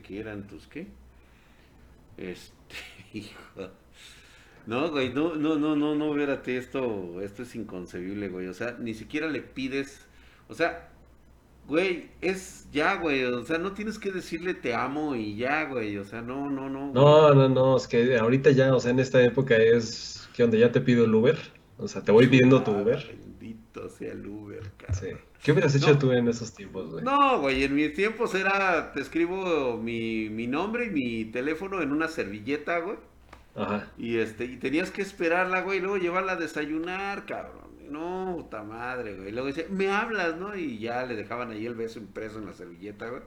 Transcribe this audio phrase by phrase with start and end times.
[0.00, 0.86] de que eran tus qué.
[2.16, 2.76] Este,
[3.12, 3.70] hijo.
[4.66, 8.46] No, güey, no, no, no, no, no, vérate, esto, esto es inconcebible, güey.
[8.46, 10.06] O sea, ni siquiera le pides,
[10.48, 10.90] o sea,
[11.66, 13.24] güey, es ya, güey.
[13.24, 15.96] O sea, no tienes que decirle te amo y ya, güey.
[15.96, 16.92] O sea, no, no, no.
[16.92, 20.58] No, no, no, es que ahorita ya, o sea, en esta época es, ¿qué onda?
[20.58, 21.38] Ya te pido el Uber.
[21.78, 23.18] O sea, te voy pidiendo tu Uber.
[23.96, 25.18] Sea el Uber, cabrón.
[25.42, 27.04] ¿Qué hubieras hecho tú en esos tiempos, güey?
[27.04, 31.92] No, güey, en mis tiempos era, te escribo mi, mi nombre y mi teléfono en
[31.92, 32.96] una servilleta, güey.
[33.54, 33.88] Ajá.
[33.96, 37.70] Y este, y tenías que esperarla, güey, y luego llevarla a desayunar, cabrón.
[37.88, 39.28] No, puta madre, güey.
[39.28, 40.56] Y luego dice, me hablas, ¿no?
[40.56, 43.22] Y ya le dejaban ahí el beso impreso en la servilleta, güey.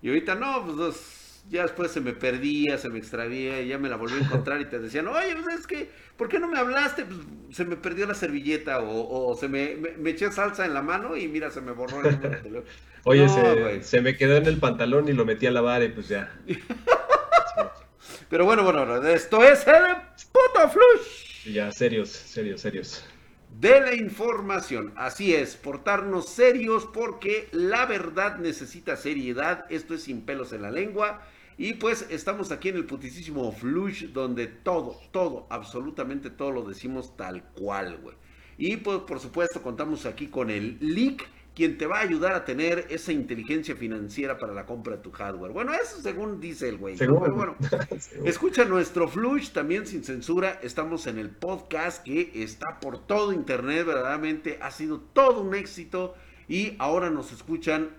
[0.00, 3.78] Y ahorita no, pues dos, ya después se me perdía, se me extravía y ya
[3.78, 6.48] me la volví a encontrar y te decían, oye, pues es que, ¿por qué no
[6.48, 7.04] me hablaste?
[7.04, 7.20] Pues
[7.56, 11.28] se me perdió la servilleta o, se me, me, eché salsa en la mano y
[11.28, 12.62] mira, se me borró el teléfono.
[13.04, 13.28] Oye,
[13.82, 16.32] se, me quedó en el pantalón y lo metí a lavar y pues ya.
[18.28, 19.82] Pero bueno, bueno, esto es el
[20.32, 21.52] puto flush.
[21.52, 23.04] Ya, serios, serios, serios
[23.60, 24.92] de la información.
[24.96, 29.66] Así es, portarnos serios porque la verdad necesita seriedad.
[29.70, 31.22] Esto es sin pelos en la lengua.
[31.58, 37.16] Y pues estamos aquí en el putisísimo Flush donde todo, todo, absolutamente todo lo decimos
[37.16, 38.16] tal cual, güey.
[38.58, 42.44] Y pues por supuesto contamos aquí con el leak quien te va a ayudar a
[42.44, 45.52] tener esa inteligencia financiera para la compra de tu hardware.
[45.52, 46.96] Bueno, eso según dice el güey.
[46.96, 47.56] bueno,
[48.24, 50.58] escucha nuestro Flush también sin censura.
[50.62, 56.14] Estamos en el podcast que está por todo internet, verdaderamente ha sido todo un éxito
[56.48, 57.90] y ahora nos escuchan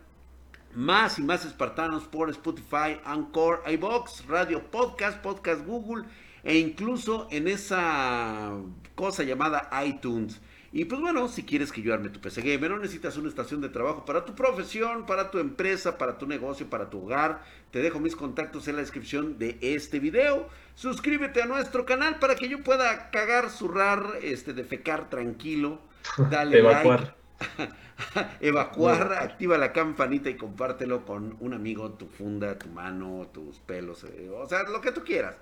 [0.75, 6.05] más y más espartanos por Spotify, Anchor, iBox, Radio Podcast, Podcast Google
[6.43, 8.51] e incluso en esa
[8.95, 10.41] cosa llamada iTunes.
[10.75, 13.61] Y pues bueno, si quieres que yo arme tu PC Gamer, no necesitas una estación
[13.61, 17.43] de trabajo para tu profesión, para tu empresa, para tu negocio, para tu hogar.
[17.69, 20.49] Te dejo mis contactos en la descripción de este video.
[20.73, 25.79] Suscríbete a nuestro canal para que yo pueda cagar, zurrar, este, defecar tranquilo.
[26.31, 26.59] Dale
[28.41, 29.13] Evacuar.
[29.13, 34.29] Activa la campanita y compártelo con un amigo, tu funda, tu mano, tus pelos, eh,
[34.33, 35.35] o sea, lo que tú quieras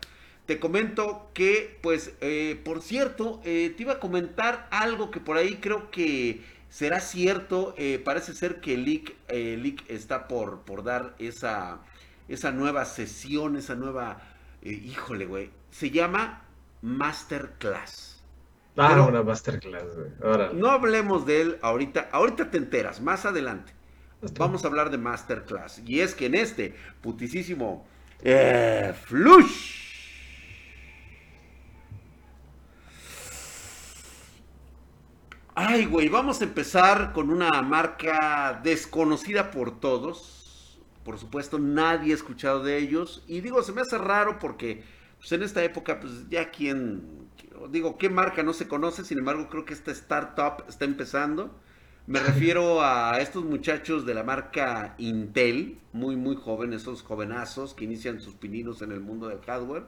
[0.46, 5.38] te comento que, pues, eh, por cierto, eh, te iba a comentar algo que por
[5.38, 7.76] ahí creo que será cierto.
[8.04, 11.80] Parece ser que Leak, Leak está por, por dar esa,
[12.28, 14.22] esa nueva sesión, esa nueva,
[14.64, 16.44] híjole, güey, se llama
[16.82, 18.11] Masterclass.
[18.78, 20.54] Ah, una Masterclass, güey.
[20.54, 23.74] No hablemos de él ahorita, ahorita te enteras, más adelante.
[24.38, 25.82] Vamos a hablar de Masterclass.
[25.86, 27.86] Y es que en este putisísimo
[29.06, 29.82] Flush
[35.54, 40.80] Ay, güey, vamos a empezar con una marca desconocida por todos.
[41.04, 43.24] Por supuesto, nadie ha escuchado de ellos.
[43.28, 44.84] Y digo, se me hace raro porque
[45.22, 47.04] pues, en esta época, pues ya quien,
[47.70, 49.06] digo, ¿qué marca no se conoce?
[49.06, 51.56] Sin embargo, creo que esta startup está empezando.
[52.08, 57.84] Me refiero a estos muchachos de la marca Intel, muy, muy jóvenes, esos jovenazos que
[57.84, 59.84] inician sus pininos en el mundo del hardware.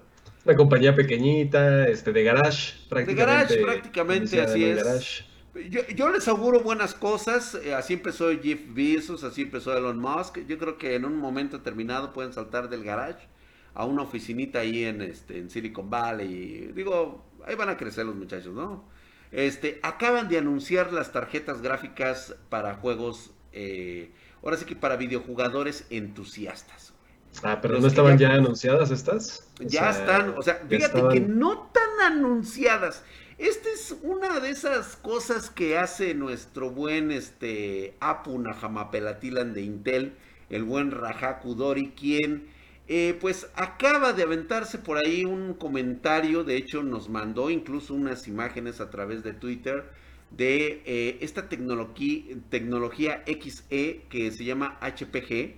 [0.46, 3.14] Una compañía pequeñita, este, de garage, prácticamente.
[3.14, 5.26] De garage, prácticamente, así es.
[5.96, 7.56] Yo, les auguro buenas cosas.
[7.64, 10.46] Eh, así empezó Jeff Bezos, así empezó Elon Musk.
[10.48, 13.28] Yo creo que en un momento determinado pueden saltar del garage
[13.76, 16.72] a una oficinita ahí en, este, en Silicon Valley.
[16.74, 18.84] Digo, ahí van a crecer los muchachos, ¿no?
[19.32, 24.12] Este, acaban de anunciar las tarjetas gráficas para juegos, eh,
[24.44, 26.94] ahora sí que para videojugadores entusiastas.
[27.42, 29.50] Ah, pero no estaban ya, anunciadas estas.
[29.60, 33.04] Ya están, o sea, fíjate que no tan anunciadas.
[33.40, 40.14] Esta es una de esas cosas que hace nuestro buen este, Apu Nahamapelatilan de Intel,
[40.52, 42.48] el buen Rajaku Dori, quien
[42.96, 48.28] eh, pues acaba de aventarse por ahí un comentario, de hecho nos mandó incluso unas
[48.28, 49.86] imágenes a través de Twitter
[50.30, 55.56] de eh, esta tecnología, XE que se llama HPG,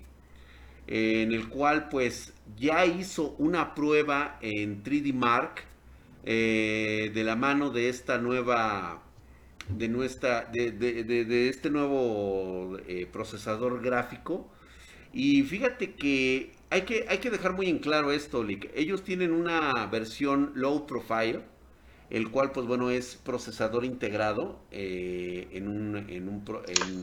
[0.88, 5.56] en el cual pues ya hizo una prueba en 3D Mark,
[6.24, 9.04] eh, de la mano de esta nueva,
[9.68, 12.78] de nuestra, de, este nuevo
[13.12, 14.50] procesador gráfico.
[15.16, 18.70] Y fíjate que hay, que hay que dejar muy en claro esto, Lick.
[18.76, 21.42] Ellos tienen una versión low profile,
[22.10, 25.96] el cual, pues bueno, es procesador integrado eh, en un...
[26.10, 26.44] En un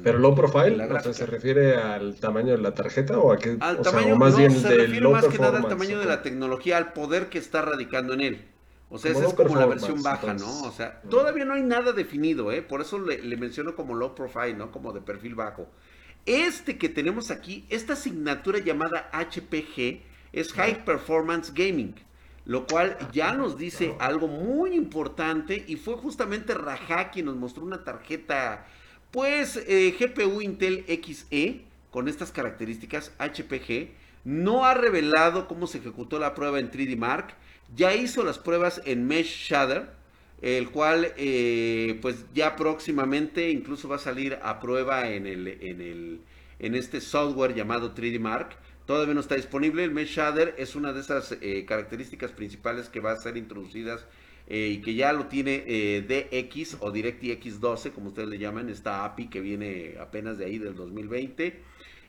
[0.05, 0.77] ¿Pero low profile?
[1.15, 3.57] ¿Se refiere al tamaño de la tarjeta o a qué?
[3.61, 6.93] Al tamaño, más bien se refiere más que nada al tamaño de la tecnología, al
[6.93, 8.45] poder que está radicando en él.
[8.91, 10.65] O sea, esa es como la versión baja, ¿no?
[10.65, 12.61] O sea, todavía no hay nada definido, ¿eh?
[12.61, 14.71] Por eso le, menciono como low profile, ¿no?
[14.71, 15.67] Como de perfil bajo.
[16.27, 20.03] Este que tenemos aquí, esta asignatura llamada HPG,
[20.33, 21.95] es High Performance Gaming,
[22.45, 27.65] lo cual ya nos dice algo muy importante y fue justamente Raja quien nos mostró
[27.65, 28.67] una tarjeta,
[29.11, 33.91] pues eh, GPU Intel XE con estas características HPG.
[34.25, 37.35] No ha revelado cómo se ejecutó la prueba en 3D Mark,
[37.75, 39.91] ya hizo las pruebas en Mesh Shader,
[40.43, 45.81] el cual eh, pues ya próximamente incluso va a salir a prueba en, el, en,
[45.81, 46.21] el,
[46.59, 48.57] en este software llamado 3D Mark.
[48.85, 49.85] Todavía no está disponible.
[49.85, 54.05] El Mesh Shader es una de esas eh, características principales que va a ser introducidas
[54.49, 55.61] eh, y que ya lo tiene
[56.09, 60.59] DX o DirectX 12, como ustedes le llaman, esta API que viene apenas de ahí
[60.59, 61.61] del 2020.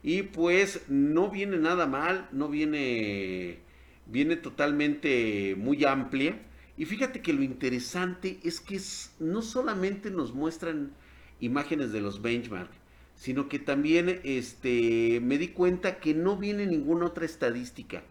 [0.02, 3.60] Y pues no viene nada mal, no viene,
[4.08, 6.36] viene totalmente muy amplia.
[6.78, 8.82] Y fíjate que lo interesante es que
[9.20, 10.92] no solamente nos muestran
[11.40, 12.76] imágenes de los benchmarks,
[13.16, 18.02] sino que también este, me di cuenta que no viene ninguna otra estadística.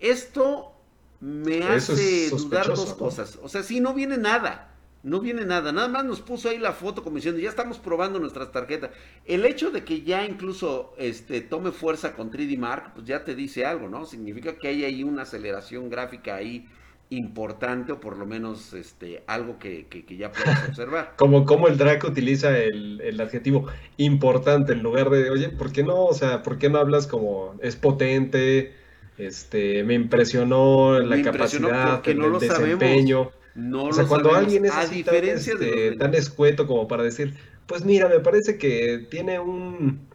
[0.00, 0.72] Esto
[1.20, 3.38] me hace dudar dos cosas.
[3.42, 4.66] O sea, sí, no viene nada.
[5.02, 8.18] No viene nada, nada más nos puso ahí la foto como diciendo, ya estamos probando
[8.18, 8.90] nuestras tarjetas.
[9.24, 13.34] El hecho de que ya incluso este, tome fuerza con 3D Mark, pues ya te
[13.34, 14.04] dice algo, ¿no?
[14.04, 16.68] Significa que hay ahí una aceleración gráfica ahí
[17.10, 19.86] importante o por lo menos este algo que,
[20.16, 21.14] ya puedes observar.
[21.16, 23.66] como, como el Draco utiliza el, adjetivo
[23.96, 26.04] importante en lugar de, oye, ¿por qué no?
[26.04, 28.74] O sea, ¿por qué no hablas como es potente?
[29.18, 33.30] Este, me impresionó la capacidad, el, no desempeño.
[33.54, 37.34] No o sea, cuando alguien es así diferencia este, tan escueto como para decir,
[37.66, 40.08] pues mira, me parece que tiene un,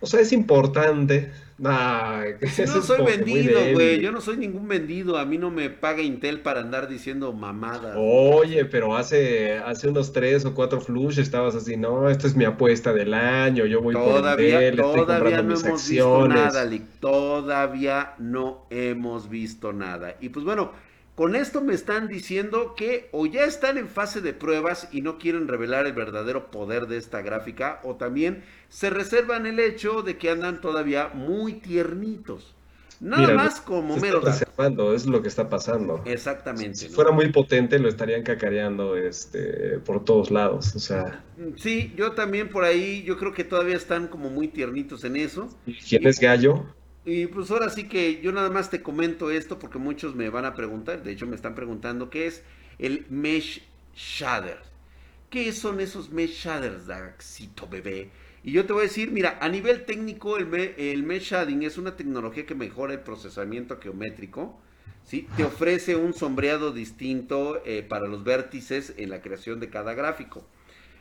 [0.00, 4.00] o sea, es importante, no soy vendido, güey.
[4.00, 5.16] Yo no soy ningún vendido.
[5.16, 7.96] A mí no me paga Intel para andar diciendo mamadas.
[7.96, 12.44] Oye, pero hace, hace unos tres o cuatro flush estabas así, no, esta es mi
[12.44, 13.64] apuesta del año.
[13.64, 16.82] Yo voy todavía, por Intel, todavía no hemos visto nada, Lick.
[17.00, 20.16] Todavía no hemos visto nada.
[20.20, 20.72] Y pues bueno,
[21.16, 25.18] con esto me están diciendo que o ya están en fase de pruebas y no
[25.18, 30.18] quieren revelar el verdadero poder de esta gráfica, o también se reservan el hecho de
[30.18, 32.54] que andan todavía muy tiernitos.
[33.00, 36.02] Nada más como mero reservando, es lo que está pasando.
[36.04, 36.76] Exactamente.
[36.76, 40.74] Si, fuera muy potente, lo estarían cacareando este, por todos lados.
[40.74, 41.22] O sea.
[41.56, 45.48] Sí, yo también por ahí, yo creo que todavía están como muy tiernitos en eso.
[45.88, 46.64] ¿Quién es gallo?
[47.06, 50.44] Y pues ahora sí que yo nada más te comento esto porque muchos me van
[50.44, 52.42] a preguntar, de hecho me están preguntando qué es
[52.80, 53.62] el Mesh
[53.94, 54.58] Shader.
[55.30, 58.10] ¿Qué son esos Mesh Shaders, Daxito bebé?
[58.42, 61.78] Y yo te voy a decir, mira, a nivel técnico el, el Mesh Shading es
[61.78, 64.58] una tecnología que mejora el procesamiento geométrico,
[65.04, 65.28] ¿sí?
[65.36, 70.44] Te ofrece un sombreado distinto eh, para los vértices en la creación de cada gráfico.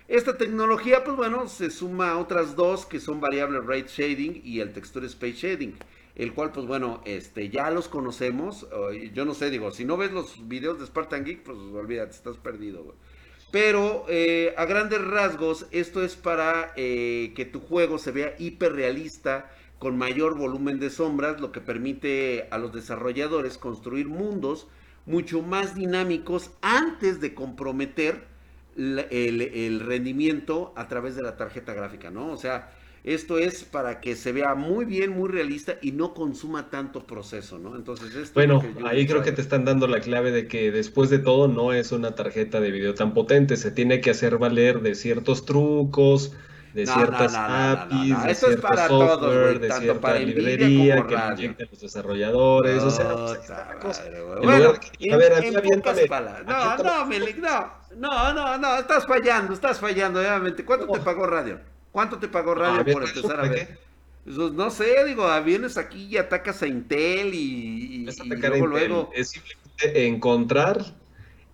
[0.07, 4.59] Esta tecnología, pues bueno, se suma a otras dos que son variable rate shading y
[4.59, 5.73] el texture space shading
[6.15, 8.67] el cual pues bueno, este, ya los conocemos,
[9.13, 12.37] yo no sé, digo, si no ves los videos de Spartan Geek, pues olvídate, estás
[12.37, 12.95] perdido,
[13.51, 19.51] Pero eh, a grandes rasgos, esto es para eh, que tu juego se vea hiperrealista,
[19.79, 24.67] con mayor volumen de sombras, lo que permite a los desarrolladores construir mundos
[25.05, 28.23] mucho más dinámicos antes de comprometer
[28.77, 32.31] el, el rendimiento a través de la tarjeta gráfica, ¿no?
[32.31, 32.71] O sea,
[33.05, 37.59] esto es para que se vea muy bien, muy realista y no consuma tanto proceso,
[37.59, 37.75] ¿no?
[37.75, 41.19] Entonces, esto bueno, ahí creo que te están dando la clave de que después de
[41.19, 44.95] todo no es una tarjeta de video tan potente, se tiene que hacer valer de
[44.95, 46.33] ciertos trucos,
[46.73, 52.81] de ciertas APIs, de cierto para software, de cierta para librería que inyecten los desarrolladores,
[52.81, 53.39] o sea, pues,
[53.79, 54.03] cosa.
[54.41, 54.73] Bueno,
[55.11, 56.07] a ver, a aviéntame,
[56.43, 60.65] no, no, no, no, no, no, estás fallando, estás fallando, obviamente.
[60.65, 61.74] ¿Cuánto te pagó Radio?
[61.95, 63.79] ¿Cuánto te pagó Radio por empezar a ver?
[64.25, 69.11] Pues, no sé, digo, ah, vienes aquí y atacas a Intel y, luego, luego...
[69.13, 70.93] Es simplemente encontrar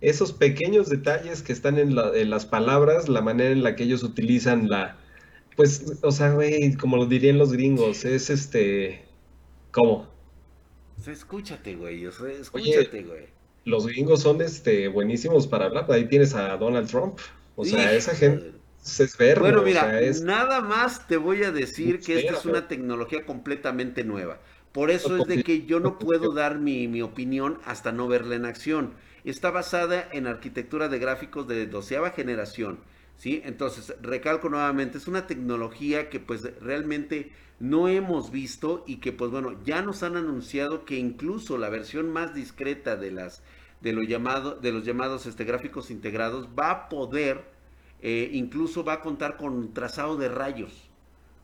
[0.00, 4.68] esos pequeños detalles que están en, las palabras, la manera en la que ellos utilizan
[4.68, 4.96] la...
[5.54, 9.04] Pues, o sea, güey, como lo dirían los gringos, es este...
[9.70, 10.08] ¿Cómo?
[11.06, 13.26] escúchate, güey, escúchate, güey.
[13.64, 17.20] Los gringos son este buenísimos para hablar, ahí tienes a Donald Trump.
[17.54, 22.32] O sea, esa gente es bueno, mira, nada más te voy a decir que esta
[22.32, 24.40] es una tecnología completamente nueva.
[24.72, 28.44] Por eso es de que yo no puedo dar mi, opinión hasta no verla en
[28.44, 28.94] acción.
[29.24, 32.80] Está basada en arquitectura de gráficos de doceava generación.
[33.16, 33.40] ¿sí?
[33.44, 39.30] Entonces, recalco nuevamente, es una tecnología que pues realmente no hemos visto y que pues
[39.30, 43.42] bueno, ya nos han anunciado que incluso la versión más discreta de las
[43.80, 47.51] de, lo llamado, de los llamados este, gráficos integrados va a poder
[48.02, 50.90] eh, incluso va a contar con trazado de rayos.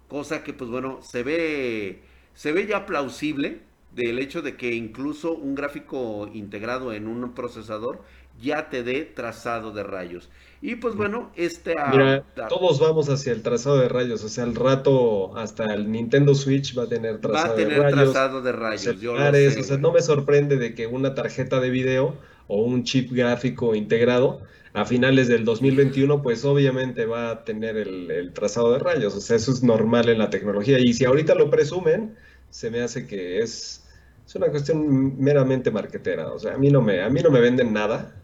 [0.08, 2.02] cosa que pues bueno, se ve,
[2.34, 3.60] se ve ya plausible
[3.94, 8.02] del hecho de que incluso un gráfico integrado en un procesador
[8.40, 10.30] ya te dé trazado de rayos.
[10.60, 11.74] Y pues bueno, este...
[11.90, 16.34] Mira, todos vamos hacia el trazado de rayos, o sea, al rato hasta el Nintendo
[16.34, 17.80] Switch va a tener trazado de rayos.
[17.80, 21.14] Va a tener trazado de rayos, yo O sea, no me sorprende de que una
[21.14, 22.14] tarjeta de video
[22.48, 28.32] o un chip gráfico integrado a finales del 2021, pues obviamente va a tener el,
[28.32, 29.14] trazado de rayos.
[29.14, 30.78] O sea, eso es normal en la tecnología.
[30.78, 32.16] Y si ahorita lo presumen,
[32.50, 33.84] se me hace que es,
[34.26, 36.32] es una cuestión meramente marquetera.
[36.32, 38.14] O sea, a mí no me, a mí no me venden nada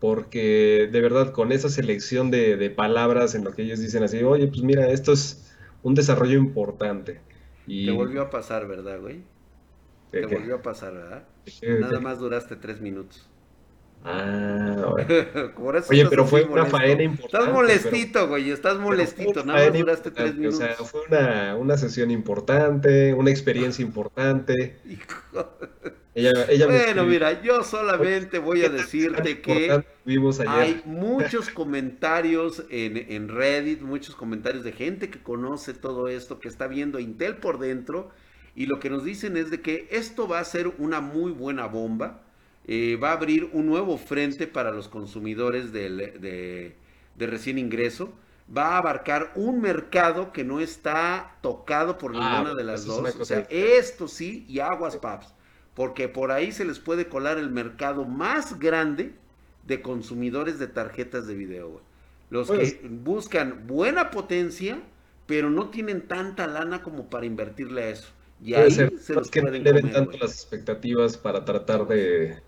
[0.00, 4.48] porque de verdad con esa selección de, palabras en lo que ellos dicen así, oye,
[4.48, 5.50] pues mira, esto es
[5.82, 7.20] un desarrollo importante.
[7.66, 7.86] Y...
[7.86, 9.22] Te volvió a pasar, ¿verdad, güey?
[10.20, 11.24] Te volvió a pasar, ¿verdad?
[11.80, 13.28] Nada más duraste tres minutos.
[14.06, 14.94] Ah,
[15.88, 17.38] Oye, pero fue una faena importante.
[17.38, 20.60] Estás molestito, güey, estás molestito, nada más duraste tres minutos.
[20.60, 24.76] O sea, fue una, una sesión importante, una experiencia importante.
[26.14, 29.82] bueno, mira, yo solamente voy a decirte que
[30.48, 36.48] hay muchos comentarios en, en, Reddit, muchos comentarios de gente que conoce todo esto, que
[36.48, 38.10] está viendo Intel por dentro,
[38.54, 41.66] y lo que nos dicen es de que esto va a ser una muy buena
[41.66, 42.22] bomba,
[42.66, 46.74] eh, va a abrir un nuevo frente para los consumidores de,
[47.16, 48.12] de, recién ingreso,
[48.54, 53.16] va a abarcar un mercado que no está tocado por ah, ninguna de las dos,
[53.16, 55.34] o sea, esto sí, y aguas paps
[55.74, 59.12] porque por ahí se les puede colar el mercado más grande
[59.66, 61.80] de consumidores de tarjetas de video.
[62.30, 64.80] Los pues que buscan buena potencia,
[65.26, 68.12] pero no tienen tanta lana como para invertirle a eso.
[68.42, 72.42] Y ahí se les que pueden no tanto las expectativas para tratar de,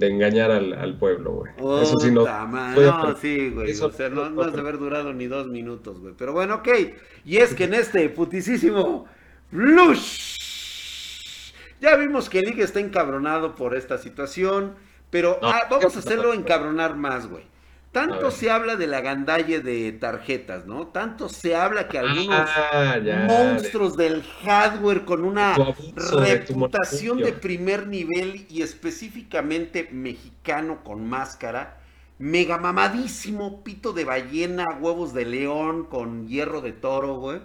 [0.00, 1.82] engañar al, pueblo, güey.
[1.82, 2.24] eso sí no.
[2.24, 3.72] no, sí, güey.
[3.78, 6.14] o sea, no, no has de haber durado ni dos minutos, güey.
[6.16, 6.68] Pero bueno, ok.
[7.24, 9.06] Y es que en este putisísimo
[9.50, 10.34] Blush
[11.80, 14.74] ya vimos que el está encabronado por esta situación,
[15.10, 17.44] pero ah, vamos a hacerlo encabronar más, güey.
[17.94, 20.88] Tanto se habla de la gandalle de tarjetas, ¿no?
[20.88, 22.98] Tanto se habla que algunos ah,
[23.28, 25.54] monstruos del hardware con una
[25.94, 31.78] reputación de, primer nivel y específicamente mexicano con máscara,
[32.18, 37.42] mega mamadísimo, pito de ballena, huevos de león con hierro de toro, güey.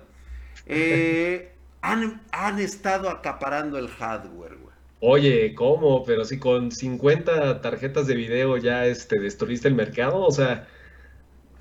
[0.66, 1.54] Eh,
[1.84, 4.59] han, estado acaparando el hardware, güey.
[5.02, 6.04] Oye, ¿cómo?
[6.04, 10.68] Pero si con 50 tarjetas de video ya este, destruiste el mercado, o sea,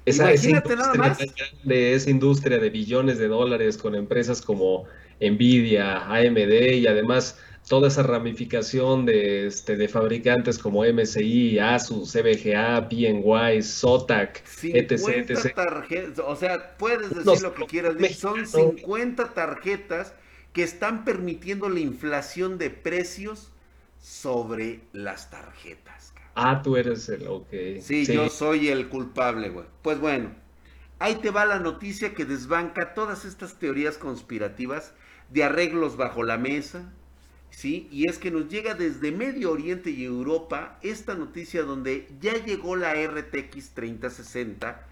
[0.04, 1.18] esa, Imagínate nada más.
[1.64, 4.87] de esa industria de billones de dólares con empresas como
[5.21, 12.88] Nvidia, AMD y además toda esa ramificación de, este, de fabricantes como MSI, Asus, CBGA,
[12.88, 15.28] PNY, Zotac, etc.
[15.28, 16.18] etc.
[16.25, 20.14] o sea, puedes decir lo que quieras, son 50 tarjetas
[20.52, 23.52] que están permitiendo la inflación de precios
[24.00, 26.12] sobre las tarjetas.
[26.34, 27.50] Ah, tú eres el, ok.
[27.80, 29.66] Sí, sí, yo soy el culpable, güey.
[29.82, 30.30] Pues bueno,
[31.00, 34.92] ahí te va la noticia que desbanca todas estas teorías conspirativas
[35.30, 36.92] de arreglos bajo la mesa,
[37.50, 37.88] ¿sí?
[37.90, 42.76] Y es que nos llega desde Medio Oriente y Europa esta noticia donde ya llegó
[42.76, 44.86] la RTX 3060,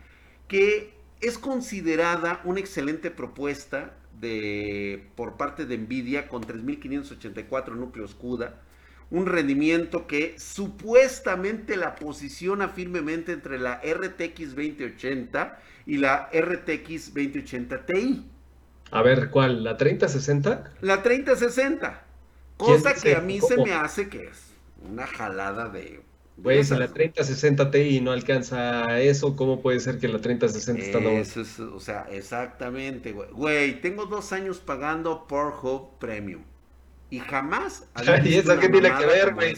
[0.49, 8.61] que es considerada una excelente propuesta de, por parte de Nvidia con 3584 núcleos CUDA,
[9.11, 17.87] un rendimiento que supuestamente la posiciona firmemente entre la RTX 2080 y la RTX 2080
[17.87, 18.27] Ti.
[18.91, 19.65] A ver, ¿cuál?
[19.65, 20.73] ¿La 3060?
[20.81, 22.03] La 3060.
[22.57, 24.53] Cosa que a mí se me hace que es
[24.89, 26.01] una jalada de.
[26.37, 31.01] Güey, si la 3060 Ti no alcanza eso, ¿cómo puede ser que la 3060 está
[31.01, 31.11] no?
[31.11, 33.31] Eso es, o sea, exactamente, güey.
[33.31, 36.43] Güey, tengo dos años pagando Pornhub Premium.
[37.17, 37.85] Y jamás
[38.25, 39.57] ¿Y eso qué tiene que ver, güey?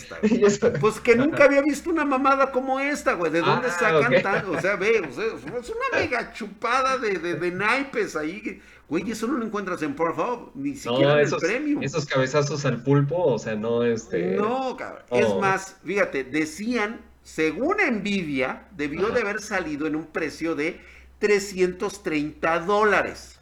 [0.81, 3.33] Pues que nunca había visto una mamada como esta, güey.
[3.33, 4.53] ¿De dónde ah, sacan tanto?
[4.53, 5.25] O sea, ve, o sea,
[5.59, 8.63] es una mega chupada de, de, de naipes ahí.
[8.89, 11.83] Güey, eso no lo encuentras en Pornhub, ni siquiera en el premium.
[11.83, 14.37] Esos cabezazos al pulpo, o sea, no este.
[14.37, 15.03] No, cabrón.
[15.11, 20.81] Es más, fíjate, decían, según Nvidia, debió de haber salido en un precio de
[21.19, 23.38] 330 dólares.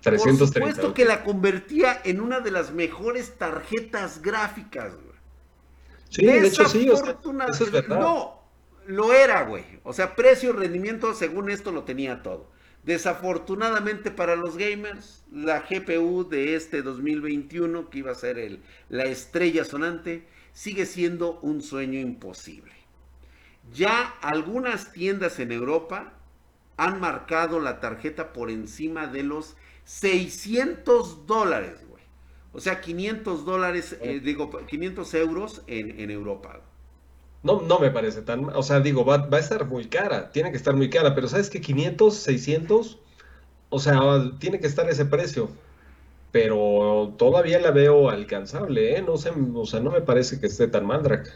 [0.00, 0.38] 330.
[0.38, 5.10] Por supuesto que la convertía en una de las mejores tarjetas gráficas, güey.
[6.08, 7.16] Sí, de hecho sí, o sea,
[7.48, 8.00] eso es verdad.
[8.00, 8.40] No,
[8.86, 9.64] lo era, güey.
[9.84, 12.50] O sea, precio, rendimiento, según esto lo tenía todo.
[12.82, 19.04] Desafortunadamente para los gamers, la GPU de este 2021, que iba a ser el, la
[19.04, 22.72] estrella sonante, sigue siendo un sueño imposible.
[23.72, 26.14] Ya algunas tiendas en Europa
[26.76, 29.56] han marcado la tarjeta por encima de los
[29.90, 32.02] 600 dólares, güey.
[32.52, 36.60] O sea, 500 dólares, eh, digo, 500 euros en, Europa.
[37.42, 40.50] No, no me parece tan, o sea, digo, va, va, a estar muy cara, tiene
[40.50, 41.60] que estar muy cara, pero ¿sabes qué?
[41.60, 42.98] 500, 600,
[43.70, 44.00] o sea,
[44.38, 45.50] tiene que estar ese precio
[46.32, 49.02] pero todavía la veo alcanzable, ¿eh?
[49.02, 51.28] No sé, o sea, no me parece que esté tan mal, Drac.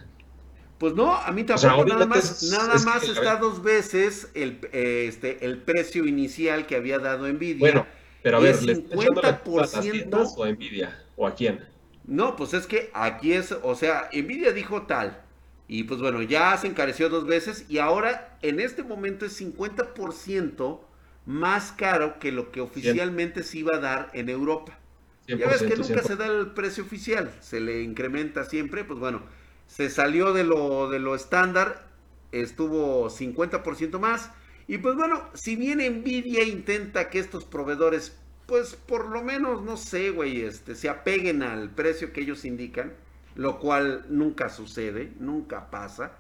[0.78, 5.58] Pues no, a mí tampoco, nada más, nada más está dos veces el, este, el
[5.58, 7.58] precio inicial que había dado Nvidia.
[7.58, 7.86] Bueno,
[8.24, 10.98] pero a ver, ¿le está echando la o a Nvidia?
[11.14, 11.60] ¿O a quién?
[12.06, 15.22] No, pues es que aquí es, o sea, Nvidia dijo tal,
[15.68, 20.80] y pues bueno, ya se encareció dos veces, y ahora en este momento es 50%
[21.26, 24.78] más caro que lo que oficialmente se iba a dar en Europa.
[25.26, 29.20] Ya ves que nunca se da el precio oficial, se le incrementa siempre, pues bueno,
[29.66, 31.88] se salió de lo, de lo estándar,
[32.32, 34.30] estuvo 50% más.
[34.66, 38.16] Y pues bueno, si bien Nvidia intenta que estos proveedores,
[38.46, 42.92] pues por lo menos, no sé, güey, este, se apeguen al precio que ellos indican,
[43.34, 46.12] lo cual nunca sucede, nunca pasa.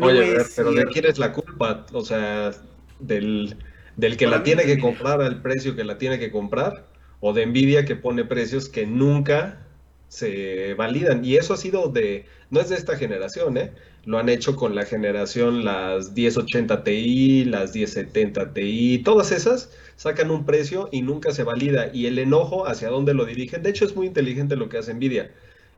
[0.00, 1.86] Oye, pero ¿de quién es la culpa?
[1.92, 2.52] O sea,
[2.98, 3.56] del,
[3.96, 6.86] del que la tiene que comprar al precio que la tiene que comprar
[7.20, 9.66] o de Nvidia que pone precios que nunca
[10.08, 11.24] se validan.
[11.24, 13.72] Y eso ha sido de, no es de esta generación, ¿eh?
[14.04, 20.30] Lo han hecho con la generación las 1080 Ti, las 1070 Ti, todas esas sacan
[20.30, 21.90] un precio y nunca se valida.
[21.92, 24.94] Y el enojo hacia dónde lo dirigen, de hecho es muy inteligente lo que hace
[24.94, 25.32] Nvidia.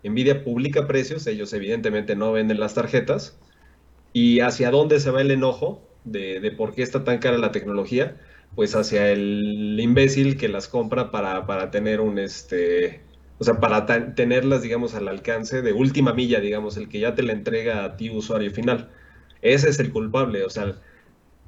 [0.04, 3.38] Nvidia publica precios, ellos evidentemente no venden las tarjetas.
[4.12, 7.52] Y hacia dónde se va el enojo de, de por qué está tan cara la
[7.52, 8.20] tecnología,
[8.54, 13.00] pues hacia el imbécil que las compra para, para tener un, este,
[13.42, 17.24] o sea, para tenerlas, digamos, al alcance de última milla, digamos, el que ya te
[17.24, 18.88] la entrega a ti, usuario final.
[19.42, 20.76] Ese es el culpable, o sea,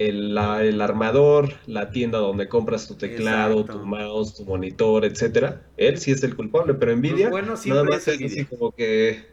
[0.00, 5.98] el, el armador, la tienda donde compras tu teclado, tu mouse, tu monitor, etcétera, él
[5.98, 9.32] sí es el culpable, pero Nvidia bueno, nada más es así como que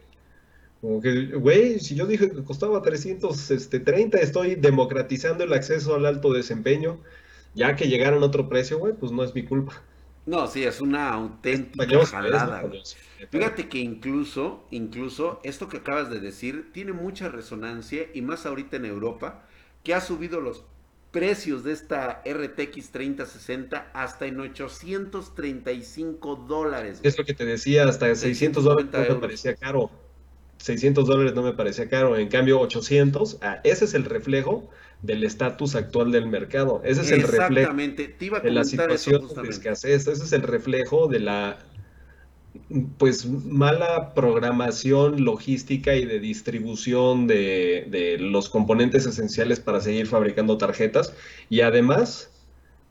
[0.80, 6.06] como que, güey, si yo dije que costaba 330, este, estoy democratizando el acceso al
[6.06, 7.00] alto desempeño.
[7.54, 9.82] Ya que llegaron a otro precio, güey, pues no es mi culpa.
[10.24, 12.62] No, sí, es una auténtica jalada.
[13.30, 18.76] Fíjate que incluso, incluso esto que acabas de decir tiene mucha resonancia y más ahorita
[18.76, 19.44] en Europa,
[19.82, 20.64] que ha subido los
[21.10, 27.00] precios de esta RTX 3060 hasta en 835 dólares.
[27.02, 29.90] Es lo que te decía, hasta 600 dólares parecía caro.
[30.62, 34.70] 600 dólares no me parecía caro, en cambio 800, ah, ese es el reflejo
[35.02, 36.80] del estatus actual del mercado.
[36.84, 40.06] Ese es el reflejo de la situación de escasez.
[40.06, 41.58] Ese es el reflejo de la
[42.96, 50.58] pues mala programación logística y de distribución de, de, los componentes esenciales para seguir fabricando
[50.58, 51.14] tarjetas
[51.48, 52.30] y además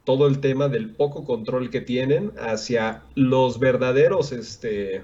[0.04, 5.04] todo el tema del poco control que tienen hacia los verdaderos este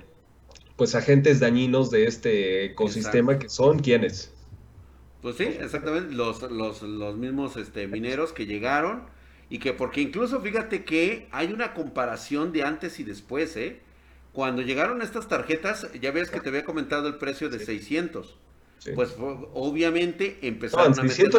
[0.77, 4.31] pues agentes dañinos de este ecosistema que son quienes.
[5.21, 9.03] Pues sí, exactamente, los, los, los mismos este, mineros que llegaron
[9.49, 13.81] y que porque incluso fíjate que hay una comparación de antes y después, ¿eh?
[14.33, 18.37] Cuando llegaron estas tarjetas, ya ves que te había comentado el precio de 600.
[18.93, 21.31] Pues obviamente empezaron a meter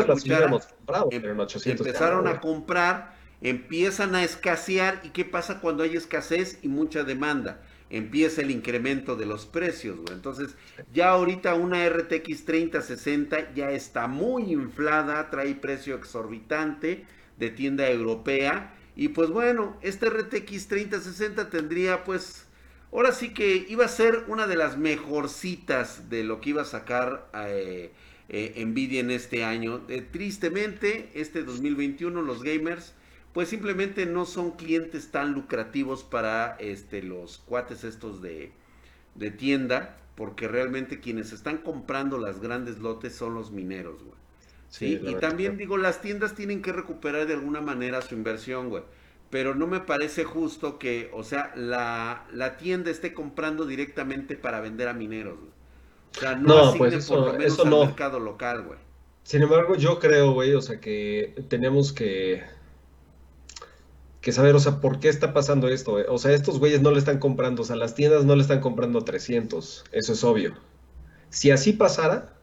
[1.12, 7.04] em, empezaron a comprar, empiezan a escasear y qué pasa cuando hay escasez y mucha
[7.04, 10.54] demanda empieza el incremento de los precios, Entonces,
[10.92, 17.04] ya ahorita una RTX 3060 ya está muy inflada, trae precio exorbitante
[17.38, 18.74] de tienda europea.
[18.96, 22.46] Y pues bueno, este RTX 3060 tendría pues,
[22.92, 26.66] ahora sí que iba a ser una de las mejorcitas de lo que iba a
[26.66, 27.92] sacar eh,
[28.28, 29.82] eh, Nvidia en este año.
[29.88, 32.94] Eh, tristemente, este 2021 los gamers
[33.32, 38.52] pues simplemente no son clientes tan lucrativos para este, los cuates estos de,
[39.36, 44.18] tienda, porque realmente quienes están comprando las grandes lotes son los mineros, güey.
[44.70, 48.82] Sí, y también digo, las tiendas tienen que recuperar de alguna manera su inversión, güey.
[49.30, 54.60] Pero no me parece justo que, o sea, la, la tienda esté comprando directamente para
[54.60, 55.52] vender a mineros, güey.
[56.16, 58.78] O sea, no, pues eso, por lo menos al mercado local, güey.
[59.22, 62.42] Sin embargo, yo creo, güey, o sea, que tenemos que
[64.28, 65.96] que saber, o sea, ¿por qué está pasando esto?
[66.10, 68.60] O sea, estos güeyes no le están comprando, o sea, las tiendas no le están
[68.60, 70.52] comprando a 300, eso es obvio.
[71.30, 72.36] Si así pasara,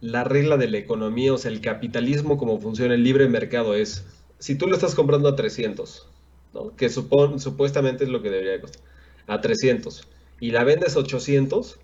[0.00, 4.04] la regla de la economía, o sea, el capitalismo como funciona el libre mercado es,
[4.40, 6.08] si tú lo estás comprando a 300,
[6.52, 6.74] ¿no?
[6.74, 8.82] que supon, supuestamente es lo que debería costar,
[9.28, 10.08] a 300,
[10.40, 11.78] y la vendes a 800,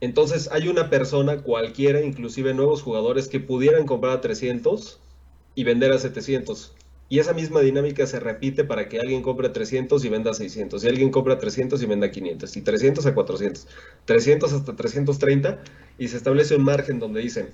[0.00, 4.98] entonces hay una persona cualquiera, inclusive nuevos jugadores, que pudieran comprar a 300
[5.54, 6.72] y vender a 700
[7.10, 10.88] Y esa misma dinámica se repite para que alguien compre 300 y venda 600, y
[10.88, 13.66] alguien compra 300 y venda 500, y 300 a 400,
[14.04, 15.58] 300 hasta 330,
[15.98, 17.50] y se establece un margen donde dicen,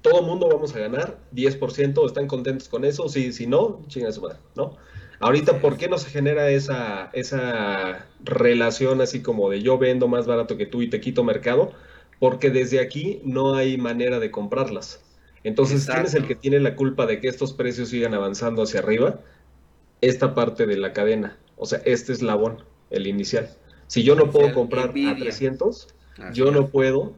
[0.00, 3.06] todo mundo vamos a ganar 10%, ¿están contentos con eso?
[3.10, 4.78] Sí, si no, chinga su madre, ¿no?
[5.20, 10.26] Ahorita, ¿por qué no se genera esa, esa relación así como de yo vendo más
[10.26, 11.72] barato que tú y te quito mercado?
[12.18, 15.05] Porque desde aquí no hay manera de comprarlas.
[15.46, 18.80] Entonces, ¿quién es el que tiene la culpa de que estos precios sigan avanzando hacia
[18.80, 19.20] arriba?
[20.00, 23.48] Esta parte de la cadena, o sea, este eslabón, el inicial.
[23.86, 25.86] Si yo no puedo comprar a 300,
[26.32, 27.14] yo no puedo,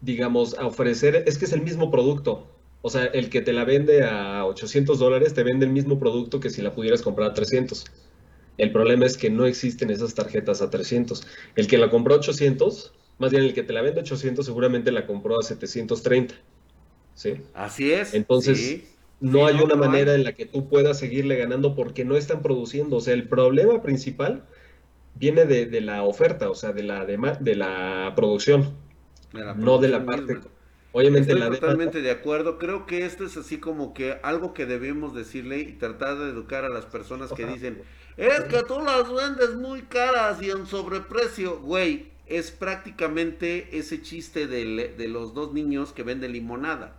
[0.00, 2.46] digamos, ofrecer, es que es el mismo producto.
[2.80, 6.40] O sea, el que te la vende a 800 dólares te vende el mismo producto
[6.40, 7.84] que si la pudieras comprar a 300.
[8.56, 11.26] El problema es que no existen esas tarjetas a 300.
[11.54, 14.46] El que la compró a 800, más bien el que te la vende a 800
[14.46, 16.34] seguramente la compró a 730.
[17.16, 17.34] ¿Sí?
[17.54, 18.14] Así es.
[18.14, 18.82] Entonces,
[19.18, 22.96] no hay una manera en la que tú puedas seguirle ganando porque no están produciendo.
[22.96, 24.44] O sea, el problema principal
[25.14, 28.76] viene de, la oferta, o sea, de la, de, de la producción,
[29.56, 30.38] no de la parte...
[30.92, 32.56] Obviamente Estoy totalmente de acuerdo.
[32.56, 36.64] Creo que esto es así como que algo que debemos decirle y tratar de educar
[36.64, 37.82] a las personas que dicen,
[38.16, 41.60] es que tú las vendes muy caras y en sobreprecio.
[41.60, 46.96] Güey, es prácticamente ese chiste de, de los dos niños que venden limonada.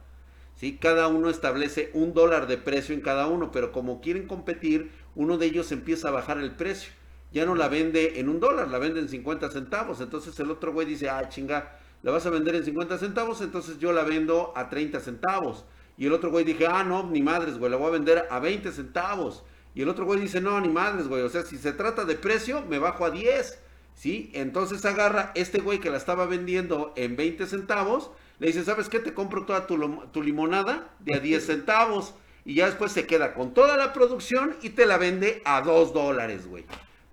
[0.58, 0.78] ¿Sí?
[0.78, 5.38] Cada uno establece un dólar de precio en cada uno, pero como quieren competir, uno
[5.38, 6.92] de ellos empieza a bajar el precio.
[7.32, 10.02] Ya no la vende en un dólar, la vende en 50 centavos.
[10.02, 13.80] Entonces el otro güey dice, ah, chinga, la vas a vender en 50 centavos, entonces
[13.80, 15.66] yo la vendo a 30 centavos.
[15.98, 18.40] Y el otro güey dije, ah, no, ni madres, güey, la voy a vender a
[18.40, 19.44] 20 centavos.
[19.74, 22.16] Y el otro güey dice, no, ni madres, güey, o sea, si se trata de
[22.16, 23.64] precio, me bajo a 10.
[23.96, 24.30] ¿Sí?
[24.36, 29.00] Entonces agarra este güey que la estaba vendiendo en 20 centavos le dice, ¿sabes qué?
[29.00, 32.14] Te compro toda tu, limonada de a 10 centavos.
[32.46, 35.94] Y ya después se queda con toda la producción y te la vende a 2
[35.94, 36.64] dólares, güey.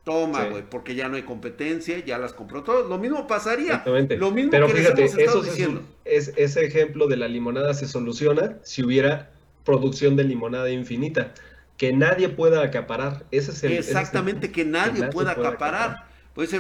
[0.05, 2.89] Toma, güey, porque ya no hay competencia, ya las compró todas.
[2.89, 3.69] Lo mismo pasaría.
[3.69, 4.19] Exactamente.
[4.19, 5.83] Lo mismo Pero que fíjate, eso diciendo.
[6.05, 9.31] Es, ese ejemplo de la limonada se soluciona si hubiera
[9.65, 11.33] producción de limonada infinita.
[11.79, 13.25] Que nadie pueda acaparar.
[13.31, 13.73] Ese es el.
[13.73, 16.07] Exactamente, que nadie, pueda acaparar.
[16.35, 16.51] Pues,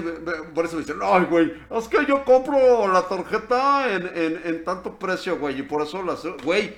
[0.54, 5.37] por eso me dicen, ay, güey, es que yo compro la tarjeta en, tanto precio,
[5.37, 6.22] güey, y por eso las...
[6.44, 6.74] Güey,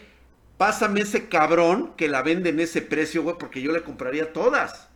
[0.57, 4.89] pásame ese cabrón que la vende en ese precio, güey, porque yo le compraría todas.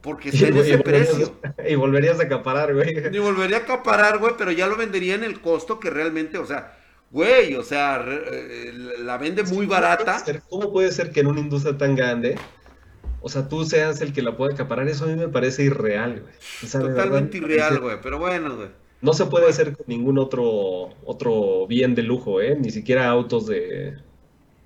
[0.00, 1.34] Porque está en ese precio.
[1.68, 2.94] Y volverías a acaparar, güey.
[3.12, 6.46] Y volvería a acaparar, güey, pero ya lo vendería en el costo que realmente, o
[6.46, 6.78] sea,
[7.10, 10.22] güey, o sea, eh, la vende muy barata.
[10.48, 12.38] ¿Cómo puede ser que en una industria tan grande
[13.20, 16.22] o sea, tú seas el que la pueda acaparar, eso a mí me parece irreal,
[16.22, 16.70] güey.
[16.70, 18.68] Totalmente irreal, güey, pero bueno, güey.
[19.00, 22.56] No se puede hacer con ningún otro, otro bien de lujo, ¿eh?
[22.58, 23.96] Ni siquiera autos de...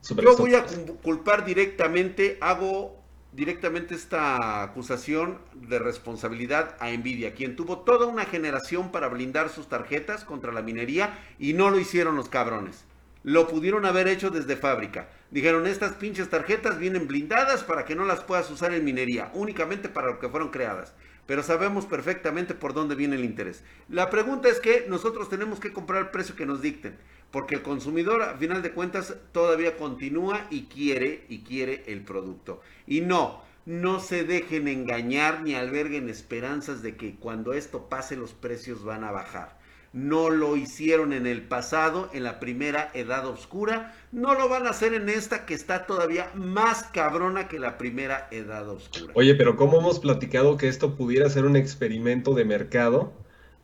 [0.03, 0.65] Yo voy a
[1.03, 2.97] culpar directamente, hago
[3.33, 9.69] directamente esta acusación de responsabilidad a Nvidia, quien tuvo toda una generación para blindar sus
[9.69, 12.85] tarjetas contra la minería y no lo hicieron los cabrones.
[13.25, 15.09] Lo pudieron haber hecho desde fábrica.
[15.31, 19.89] Dijeron, estas pinches tarjetas vienen blindadas para que no las puedas usar en minería, únicamente
[19.89, 20.93] para lo que fueron creadas.
[21.27, 23.63] Pero sabemos perfectamente por dónde viene el interés.
[23.89, 26.99] La pregunta es que nosotros tenemos que comprar el precio que nos dicten,
[27.31, 32.61] porque el consumidor, a final de cuentas, todavía continúa y quiere y quiere el producto.
[32.89, 38.33] Y no, no se dejen engañar ni alberguen esperanzas de que cuando esto pase los
[38.33, 39.62] precios van a bajar
[39.93, 44.71] no lo hicieron en el pasado, en la primera edad oscura, no lo van a
[44.71, 49.13] hacer en esta que está todavía más cabrona que la primera edad oscura.
[49.15, 53.13] Oye, pero ¿cómo hemos platicado que esto pudiera ser un experimento de mercado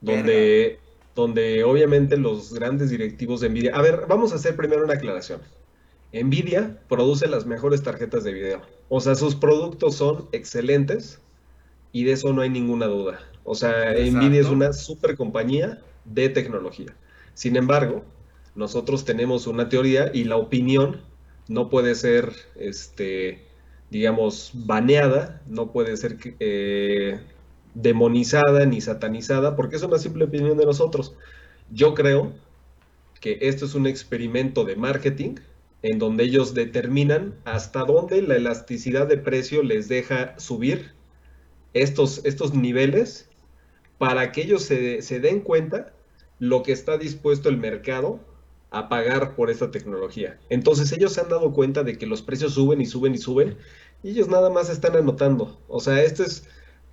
[0.02, 0.78] donde,
[1.14, 3.74] donde obviamente los grandes directivos de Nvidia...
[3.74, 5.40] A ver, vamos a hacer primero una aclaración.
[6.12, 8.62] Nvidia produce las mejores tarjetas de video.
[8.90, 11.20] O sea, sus productos son excelentes
[11.90, 13.18] y de eso no hay ninguna duda.
[13.44, 16.94] O sea, Nvidia es una super compañía de tecnología.
[17.34, 18.04] Sin embargo,
[18.54, 21.00] nosotros tenemos una teoría y la opinión
[21.48, 23.46] no puede ser, este,
[23.90, 27.20] digamos, baneada, no puede ser eh,
[27.74, 31.14] demonizada ni satanizada, porque es una simple opinión de nosotros.
[31.70, 32.32] Yo creo
[33.20, 35.36] que esto es un experimento de marketing
[35.82, 40.92] en donde ellos determinan hasta dónde la elasticidad de precio les deja subir
[41.72, 43.28] estos, estos niveles
[43.96, 45.92] para que ellos se, se den cuenta
[46.38, 48.20] lo que está dispuesto el mercado
[48.70, 50.38] a pagar por esta tecnología.
[50.50, 53.56] Entonces ellos se han dado cuenta de que los precios suben y suben y suben
[54.02, 55.58] y ellos nada más están anotando.
[55.68, 56.44] O sea, este es,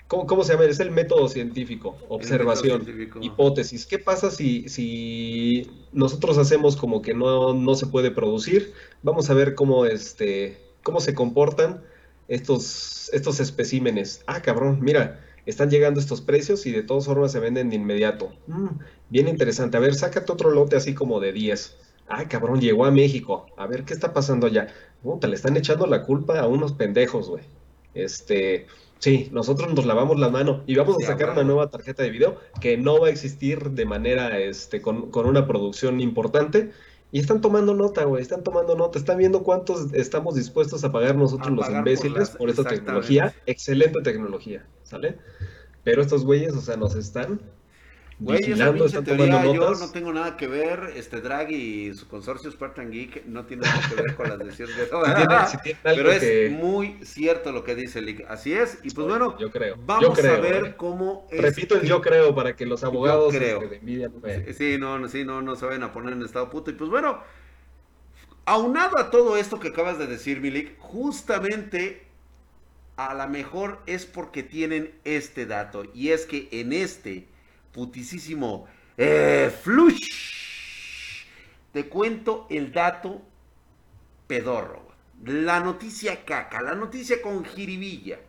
[0.08, 0.66] ¿cómo, se llama?
[0.66, 2.86] Es el método científico, observación,
[3.22, 3.86] hipótesis.
[3.86, 8.74] ¿Qué pasa si, si nosotros hacemos como que no, no se puede producir?
[9.04, 11.84] Vamos a ver cómo, este, cómo se comportan
[12.28, 14.24] estos, estos especímenes.
[14.26, 18.32] Ah, cabrón, mira, están llegando estos precios y de todas formas se venden de inmediato.
[18.48, 18.80] Mm,
[19.10, 19.78] bien interesante.
[19.78, 21.78] A ver, sácate otro lote así como de 10.
[22.08, 23.48] Ah, cabrón, llegó a México.
[23.58, 24.68] A ver, ¿qué está pasando allá?
[25.20, 27.44] te le están echando la culpa a unos pendejos, güey.
[27.94, 28.66] Este,
[28.98, 32.40] sí, nosotros nos lavamos la mano y vamos a sacar una nueva tarjeta de video
[32.60, 36.72] que no va a existir de manera, este, con, con una producción importante
[37.16, 41.16] y están tomando nota, güey, están tomando nota, están viendo cuántos estamos dispuestos a pagar
[41.16, 45.18] nosotros los imbéciles por, por esta tecnología, excelente tecnología, ¿sale?
[45.86, 47.40] Pero estos güeyes, o sea, nos están
[48.18, 52.50] Güey, esa pinche teoría, yo no tengo nada que ver, este Drag y su consorcio
[52.50, 57.52] Spartan Geek no tiene nada que ver con las decisiones de Pero es muy cierto
[57.52, 58.26] lo que dice Lick.
[58.30, 59.76] Así es, y pues bueno, yo creo.
[59.86, 60.74] vamos a ver eh.
[60.78, 63.60] cómo es Repito el yo creo para que los abogados creo.
[63.60, 66.72] de envidia no Sí, no, sí, no, no se vayan a poner en estado puto.
[66.72, 67.20] Y pues bueno,
[68.46, 72.06] aunado a todo esto que acabas de decir, Milik, justamente
[72.96, 75.84] a lo mejor es porque tienen este dato.
[75.94, 77.28] Y es que en este
[77.76, 78.66] putisísimo
[78.98, 81.26] eh, flush.
[81.74, 83.22] Te cuento el dato
[84.28, 84.86] pedorro.
[85.26, 88.20] La noticia caca, la noticia con jiribilla.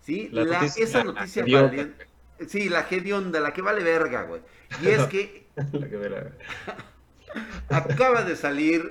[0.00, 0.30] ¿Sí?
[0.32, 2.06] La esa noticia valiente.
[2.48, 4.40] Sí, la hedionda, la que vale verga, güey.
[4.82, 5.46] Y es que.
[7.68, 8.90] acaba de salir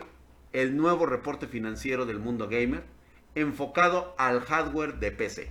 [0.54, 2.84] el nuevo reporte financiero del mundo gamer
[3.36, 5.50] enfocado al hardware de PC.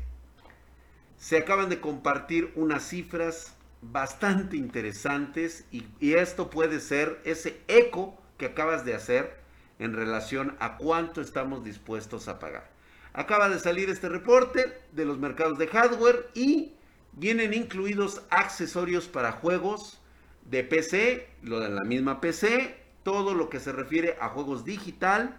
[1.16, 8.46] Se acaban de compartir unas cifras bastante interesantes y, esto puede ser ese eco que
[8.46, 9.36] acabas de hacer
[9.78, 12.70] en relación a cuánto estamos dispuestos a pagar.
[13.12, 16.72] Acaba de salir este reporte de los mercados de hardware y
[17.12, 20.00] vienen incluidos accesorios para juegos
[20.48, 25.36] de PC, lo de la misma PC, todo lo que se refiere a juegos digital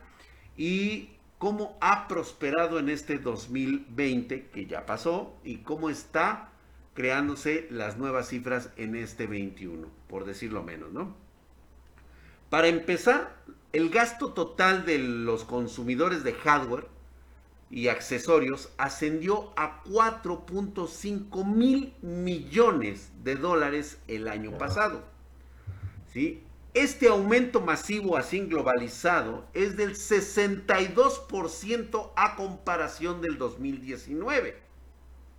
[0.57, 6.52] y cómo ha prosperado en este 2020 que ya pasó y cómo está
[6.93, 11.15] creándose las nuevas cifras en este 21, por decirlo menos, ¿no?
[12.49, 13.35] Para empezar,
[13.71, 16.87] el gasto total de los consumidores de hardware
[17.71, 25.03] y accesorios ascendió a 4.5 mil millones de dólares el año pasado.
[26.11, 26.43] ¿Sí?
[26.75, 34.61] Este aumento masivo así globalizado es del 62% a comparación del 2019.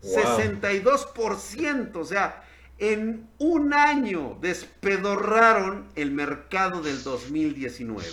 [0.05, 2.45] 62%, o sea,
[2.79, 8.07] en un año despedorraron el mercado del 2019.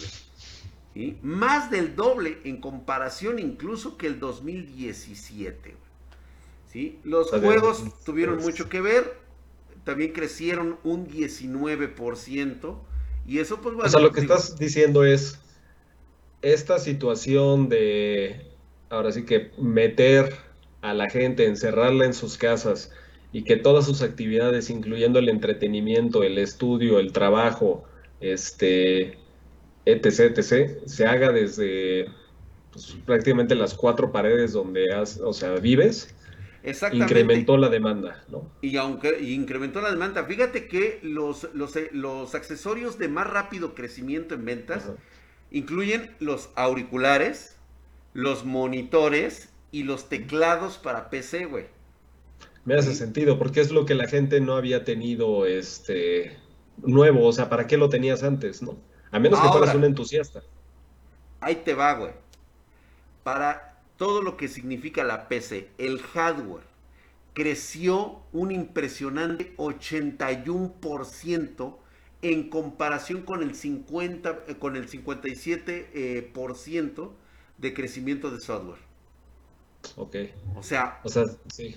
[1.21, 5.75] Más del doble en comparación incluso que el 2017.
[6.71, 6.99] ¿sí?
[7.04, 9.17] Los juegos tuvieron mucho que ver,
[9.84, 12.77] también crecieron un 19%.
[13.27, 13.88] Y eso pues bueno.
[13.88, 15.39] O sea, lo que estás diciendo es,
[16.41, 18.47] esta situación de,
[18.89, 20.36] ahora sí que meter
[20.82, 22.91] a la gente, encerrarla en sus casas
[23.32, 27.86] y que todas sus actividades, incluyendo el entretenimiento, el estudio, el trabajo,
[28.20, 29.17] este,
[29.86, 32.08] etc., etc., se haga desde
[32.72, 36.13] pues, prácticamente las cuatro paredes donde has, o sea, vives,
[36.91, 38.50] incrementó la demanda, ¿no?
[38.62, 44.46] Y aunque incrementó la demanda, fíjate que los, los, accesorios de más rápido crecimiento en
[44.46, 44.91] ventas
[45.50, 47.58] incluyen los auriculares,
[48.13, 51.67] los monitores y los teclados para PC, güey.
[52.65, 56.38] Me hace sentido, porque es lo que la gente no había tenido este
[56.77, 58.77] nuevo, o sea, ¿para qué lo tenías antes, no?
[59.12, 60.43] A menos que fueras un entusiasta.
[61.39, 62.13] Ahí te va, güey.
[63.23, 66.63] Para todo lo que significa la PC, el hardware
[67.34, 71.77] creció un impresionante 81%
[72.21, 77.15] en comparación con el 50 eh, con el 57% eh, por ciento
[77.57, 78.90] de crecimiento de software.
[79.96, 80.15] Ok.
[80.56, 81.76] O sea, o sea, sí.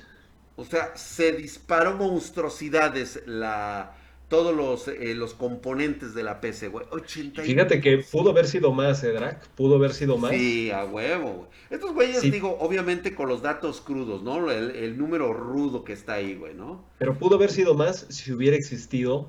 [0.56, 3.96] O sea, se disparó monstruosidades la
[4.28, 6.86] todos los, eh, los componentes de la PC, güey.
[7.34, 9.14] Fíjate que pudo haber sido más, ¿eh,
[9.54, 10.32] Pudo haber sido más.
[10.32, 11.48] Sí, a huevo, güey.
[11.70, 14.50] Estos güeyes, digo, obviamente con los datos crudos, ¿no?
[14.50, 16.84] El, número rudo que está ahí, güey, ¿no?
[16.98, 19.28] Pero pudo haber sido más si hubiera existido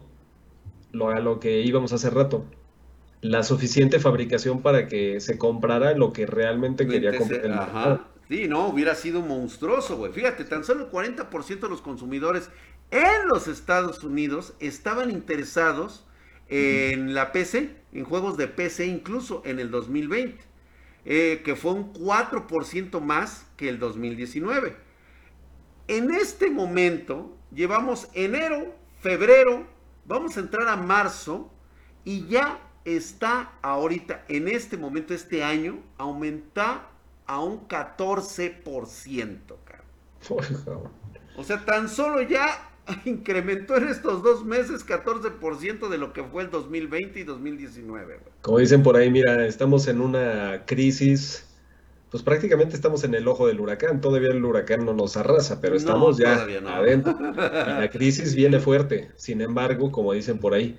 [0.92, 2.46] lo, a lo que íbamos hace rato.
[3.22, 7.52] La suficiente fabricación para que se comprara lo que realmente quería comprar.
[7.52, 8.08] Ajá.
[8.28, 10.12] Sí, no, hubiera sido monstruoso, güey.
[10.12, 12.50] Fíjate, tan solo el 40% de los consumidores
[12.92, 16.06] en los Estados Unidos estaban interesados
[16.48, 20.44] en la PC, en juegos de PC incluso en el 2020,
[21.06, 24.76] eh, que fue un 4% más que el 2019.
[25.88, 29.68] En este momento llevamos enero, febrero,
[30.06, 31.52] vamos a entrar a marzo
[32.04, 36.90] y ya está ahorita, en este momento, este año, aumenta
[37.28, 39.38] a un 14%,
[41.38, 42.72] O sea, tan solo ya
[43.06, 48.20] incrementó en estos dos meses 14% de lo que fue el 2020 y 2019.
[48.42, 51.48] Como dicen por ahí, mira, estamos en una crisis,
[52.12, 54.02] pues prácticamente estamos en el ojo del huracán.
[54.02, 57.16] Todavía el huracán no nos arrasa, pero estamos ya adentro.
[57.20, 59.12] la crisis viene fuerte.
[59.16, 60.78] Sin embargo, como dicen por ahí,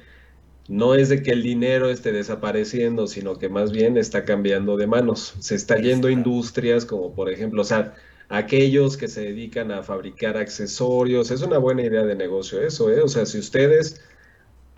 [0.69, 4.87] no es de que el dinero esté desapareciendo, sino que más bien está cambiando de
[4.87, 5.35] manos.
[5.41, 7.95] Se está yendo industrias como por ejemplo, o sea,
[8.29, 11.31] aquellos que se dedican a fabricar accesorios.
[11.31, 13.01] Es una buena idea de negocio eso, ¿eh?
[13.01, 14.01] O sea, si ustedes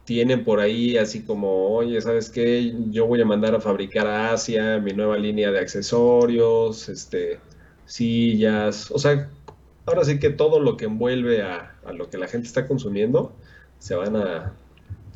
[0.05, 2.75] tienen por ahí así como, oye, ¿sabes qué?
[2.91, 7.41] Yo voy a mandar a fabricar a Asia mi nueva línea de accesorios, este,
[7.87, 9.29] sillas, o sea,
[9.87, 13.33] ahora sí que todo lo que envuelve a, a lo que la gente está consumiendo,
[13.79, 14.55] se van a,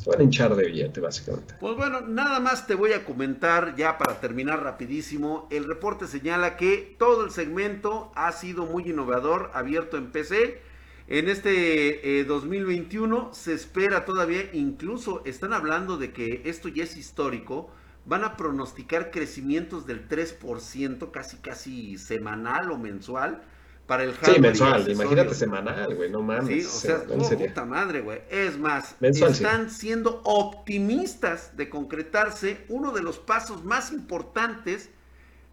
[0.03, 1.55] se van a hinchar de billete, básicamente.
[1.61, 5.47] Pues bueno, nada más te voy a comentar ya para terminar rapidísimo.
[5.51, 10.61] El reporte señala que todo el segmento ha sido muy innovador, abierto en PC.
[11.07, 16.97] En este 2021 eh, se espera todavía, incluso están hablando de que esto ya es
[16.97, 17.71] histórico,
[18.05, 23.43] van a pronosticar crecimientos del 3%, casi casi semanal o mensual
[23.87, 24.35] para el hardware.
[24.35, 26.71] Sí, mensual, imagínate semanal, güey, no mames.
[26.71, 28.21] Sí, o sea, puta madre, güey.
[28.31, 34.91] Es más, están siendo optimistas de concretarse uno de los pasos más importantes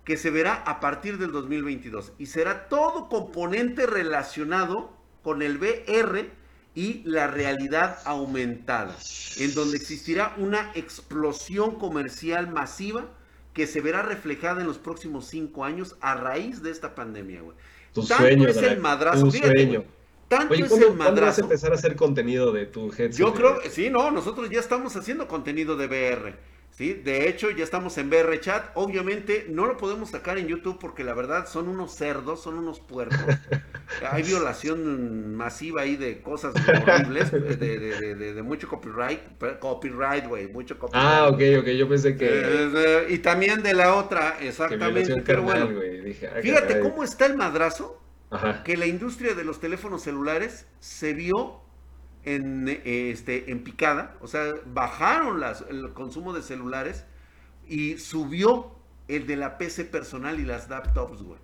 [0.03, 6.31] que se verá a partir del 2022 y será todo componente relacionado con el VR
[6.73, 8.95] y la realidad aumentada,
[9.37, 13.09] en donde existirá una explosión comercial masiva
[13.53, 17.57] que se verá reflejada en los próximos cinco años a raíz de esta pandemia, güey.
[17.93, 19.25] Tu tanto sueño, es el madrazo.
[19.25, 19.83] Tu sueño.
[20.27, 21.25] Tanto es el madrazo.
[21.25, 23.13] vas a empezar a hacer contenido de tu headset?
[23.13, 26.35] Yo creo, sí, no, nosotros ya estamos haciendo contenido de VR.
[26.79, 26.93] ¿Sí?
[26.93, 28.71] De hecho, ya estamos en VR Chat.
[28.75, 32.79] Obviamente, no lo podemos sacar en YouTube porque la verdad son unos cerdos, son unos
[32.79, 33.19] puercos.
[34.09, 39.19] Hay violación masiva ahí de cosas horribles, de, de, de, mucho copyright.
[39.59, 41.05] Copyright, güey, mucho copyright.
[41.05, 42.29] Ah, ok, ok, yo pensé que.
[42.31, 45.21] Eh, y también de la otra, exactamente.
[45.21, 48.01] Pero bueno, ah, fíjate cómo está el madrazo.
[48.63, 51.61] Que la industria de los teléfonos celulares se vio
[52.35, 57.05] en, este, en picada, o sea, bajaron las, el consumo de celulares
[57.67, 58.75] y subió
[59.07, 61.39] el de la PC personal y las laptops, güey.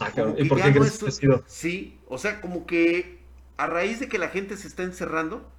[0.00, 3.20] Ah, ¿Y por qué crees que Sí, o sea, como que
[3.56, 5.50] a raíz de que la gente se está encerrando,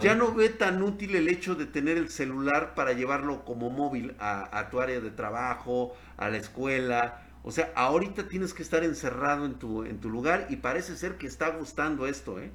[0.00, 4.16] ya no ve tan útil el hecho de tener el celular para llevarlo como móvil
[4.18, 7.22] a, a, tu área de trabajo, a la escuela.
[7.42, 11.16] O sea, ahorita tienes que estar encerrado en tu, en tu lugar y parece ser
[11.16, 12.50] que está gustando esto, ¿eh?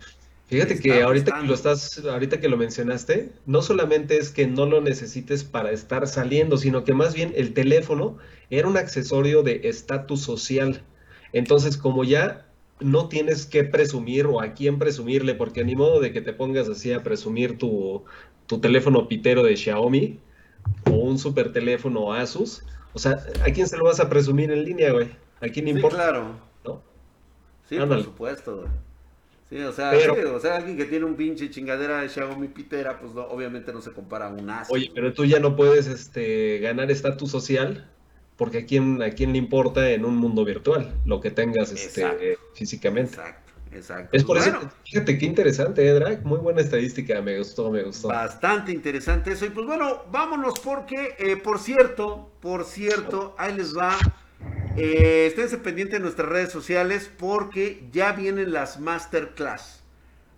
[0.49, 4.65] Fíjate que ahorita que lo estás, ahorita que lo mencionaste, no solamente es que no
[4.65, 8.17] lo necesites para estar saliendo, sino que más bien el teléfono
[8.49, 10.81] era un accesorio de estatus social.
[11.33, 12.47] Entonces, como ya
[12.79, 16.67] no tienes que presumir o a quién presumirle, porque ni modo de que te pongas
[16.67, 18.03] así a presumir tu,
[18.47, 20.19] tu teléfono pitero de Xiaomi
[20.89, 22.63] o un super teléfono Asus.
[22.93, 25.11] O sea, ¿a quién se lo vas a presumir en línea, güey?
[25.41, 25.95] ¿A quién importa?
[25.95, 26.39] claro.
[26.65, 26.81] ¿No?
[27.69, 28.88] Sí, por supuesto, güey.
[29.49, 29.91] Sí, o sea,
[30.31, 33.91] o sea, alguien que tiene un pinche chingadera de Xiaomi pitera, pues obviamente no se
[33.91, 34.69] compara a un as.
[34.69, 37.89] Oye, pero tú ya no puedes este, ganar estatus social
[38.39, 42.37] porque a quién, a quién le importa en un mundo virtual lo que tengas este,
[42.53, 43.15] físicamente.
[43.15, 44.09] Exacto, exacto.
[44.15, 48.07] Es por pues eso, fíjate qué interesante, ¿eh, Muy buena estadística, me gustó, me gustó.
[48.07, 49.45] Bastante interesante eso.
[49.45, 53.97] Y pues bueno, vámonos porque, eh, por cierto, por cierto, ahí les va
[54.79, 59.83] eh, esténse pendientes de nuestras redes sociales porque ya vienen las masterclass.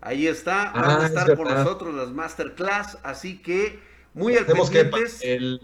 [0.01, 3.80] Ahí está, van a ah, estar por nosotros las masterclass, así que
[4.13, 5.19] muy al pendientes.
[5.21, 5.62] el,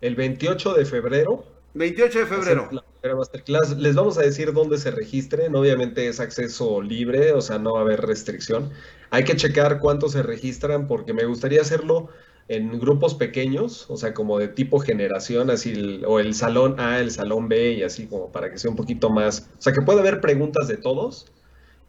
[0.00, 1.46] el 28 de febrero.
[1.74, 2.70] 28 de febrero.
[3.16, 3.76] masterclass.
[3.78, 5.54] Les vamos a decir dónde se registren.
[5.56, 8.70] Obviamente es acceso libre, o sea, no va a haber restricción.
[9.10, 12.10] Hay que checar cuántos se registran porque me gustaría hacerlo
[12.48, 17.10] en grupos pequeños, o sea, como de tipo generación, así, o el salón A, el
[17.10, 20.00] salón B, y así como para que sea un poquito más, o sea, que pueda
[20.00, 21.26] haber preguntas de todos,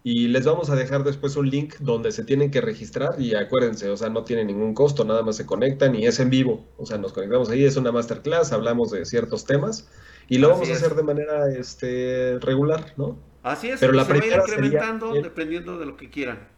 [0.03, 3.89] y les vamos a dejar después un link donde se tienen que registrar, y acuérdense,
[3.89, 6.85] o sea, no tiene ningún costo, nada más se conectan, y es en vivo, o
[6.85, 9.89] sea, nos conectamos ahí, es una masterclass, hablamos de ciertos temas,
[10.29, 13.17] y lo vamos a hacer de manera este, regular, ¿no?
[13.43, 16.54] Así es, pero la se incrementando dependiendo de lo que quieran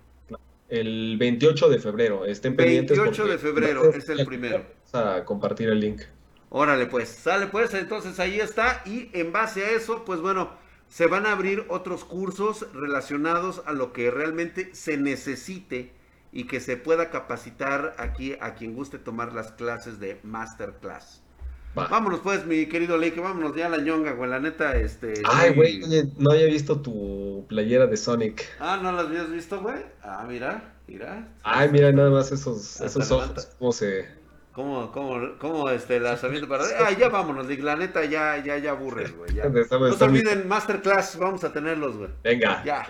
[0.69, 2.25] el 28 de febrero.
[2.25, 2.97] Estén pendientes.
[2.97, 4.65] 28 de febrero es el primero.
[4.93, 6.01] A compartir el link.
[6.49, 8.81] Órale, pues, sale pues, entonces ahí está.
[8.85, 10.51] Y en base a eso, pues bueno,
[10.87, 15.91] se van a abrir otros cursos relacionados a lo que realmente se necesite
[16.31, 21.23] y que se pueda capacitar aquí a quien guste tomar las clases de masterclass.
[21.75, 25.13] Vámonos pues, mi querido Lake, vámonos ya a la ñonga, güey, la neta, este...
[25.25, 25.81] Ay, güey,
[26.17, 28.43] no había visto tu playera de Sonic.
[28.59, 29.77] Ah, ¿no la habías visto, güey?
[30.01, 31.27] Ah, mira, mira.
[31.43, 34.17] Ay, mira nada más esos, esos ojos, cómo se...
[34.57, 36.63] ¿Cómo, cómo, cómo este, lanzamiento para...
[36.79, 39.35] Ah, ya vámonos, la neta ya, ya, ya aburres, güey.
[39.35, 39.43] Ya.
[39.49, 42.09] No se olviden, Masterclass, vamos a tenerlos, güey.
[42.23, 42.63] Venga.
[42.63, 42.83] Ya.